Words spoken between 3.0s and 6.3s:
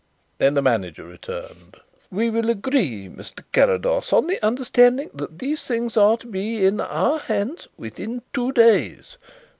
Mr. Carrados, on the understanding that these things are to